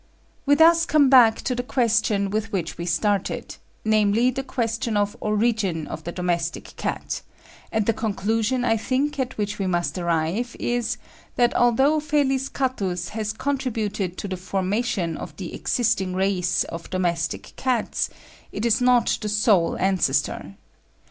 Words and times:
"We 0.47 0.55
thus 0.55 0.87
come 0.87 1.11
back 1.11 1.41
to 1.41 1.53
the 1.53 1.61
question 1.61 2.31
with 2.31 2.51
which 2.51 2.75
we 2.75 2.87
started, 2.87 3.57
namely, 3.85 4.31
the 4.31 4.41
question 4.41 4.97
of 4.97 5.15
origin 5.19 5.85
of 5.85 6.05
the 6.05 6.11
domestic 6.11 6.75
cat; 6.75 7.21
and 7.71 7.85
the 7.85 7.93
conclusion, 7.93 8.65
I 8.65 8.77
think, 8.77 9.19
at 9.19 9.37
which 9.37 9.59
we 9.59 9.67
must 9.67 9.99
arrive 9.99 10.55
is, 10.59 10.97
that 11.35 11.53
although 11.53 11.99
Felis 11.99 12.49
catus 12.49 13.09
has 13.09 13.31
contributed 13.31 14.17
to 14.17 14.27
the 14.27 14.37
formation 14.37 15.17
of 15.17 15.35
the 15.37 15.53
existing 15.53 16.15
race 16.15 16.63
of 16.63 16.89
domestic 16.89 17.53
cats, 17.55 18.09
it 18.51 18.65
is 18.65 18.81
not 18.81 19.15
the 19.21 19.29
sole 19.29 19.77
ancestor. 19.77 20.55